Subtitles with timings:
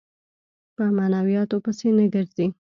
[0.75, 2.47] په معنوياتو پسې نه ګرځي.